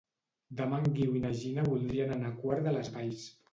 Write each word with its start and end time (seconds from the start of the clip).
Demà 0.61 0.79
en 0.83 0.87
Guiu 0.95 1.19
i 1.19 1.21
na 1.27 1.31
Gina 1.43 1.67
voldrien 1.69 2.17
anar 2.17 2.35
a 2.35 2.35
Quart 2.43 2.69
de 2.71 2.77
les 2.81 2.93
Valls. 2.99 3.25